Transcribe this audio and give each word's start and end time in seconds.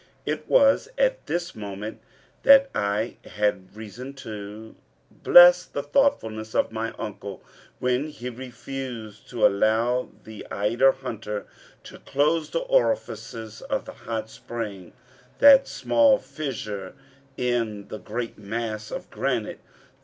It 0.25 0.49
was 0.49 0.89
at 0.97 1.27
this 1.27 1.53
moment 1.53 2.01
that 2.41 2.71
I 2.73 3.17
had 3.23 3.75
reason 3.75 4.15
to 4.25 4.75
bless 5.11 5.63
the 5.63 5.83
thoughtfulness 5.83 6.55
of 6.55 6.71
my 6.71 6.91
uncle, 6.97 7.43
when 7.77 8.07
he 8.09 8.31
refused 8.31 9.29
to 9.29 9.45
allow 9.45 10.09
the 10.23 10.47
eider 10.49 10.91
hunter 10.91 11.45
to 11.83 11.99
close 11.99 12.49
the 12.49 12.61
orifices 12.61 13.61
of 13.61 13.85
the 13.85 13.93
hot 13.93 14.27
spring 14.31 14.93
that 15.37 15.67
small 15.67 16.17
fissure 16.17 16.95
in 17.37 17.87
the 17.89 17.99
great 17.99 18.39
mass 18.39 18.89
of 18.89 19.07
granite. 19.11 19.59